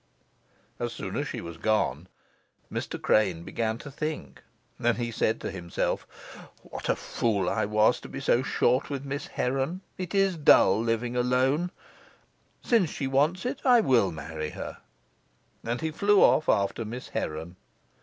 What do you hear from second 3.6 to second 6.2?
to think, and he said to himself,